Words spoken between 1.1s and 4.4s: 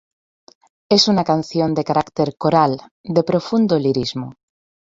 canción de carácter coral, de profundo lirismo.